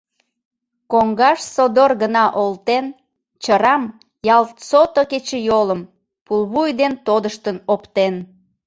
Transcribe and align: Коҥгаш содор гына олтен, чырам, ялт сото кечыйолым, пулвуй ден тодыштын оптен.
Коҥгаш 0.91 1.39
содор 1.55 1.91
гына 2.01 2.23
олтен, 2.43 2.85
чырам, 3.43 3.83
ялт 4.35 4.55
сото 4.69 5.01
кечыйолым, 5.11 5.81
пулвуй 6.25 6.69
ден 6.79 6.93
тодыштын 7.05 7.57
оптен. 7.73 8.13